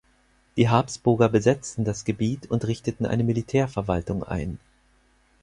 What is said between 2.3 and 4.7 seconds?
und richteten eine Militärverwaltung ein.